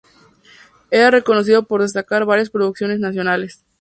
Era 0.89 1.11
reconocido 1.11 1.67
por 1.67 1.83
destacar 1.83 2.25
varias 2.25 2.49
producciones 2.49 2.99
nacionales. 2.99 3.63